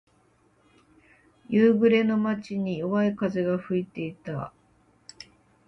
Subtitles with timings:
[1.47, 4.51] 夕暮れの街に、弱い風が吹いていた。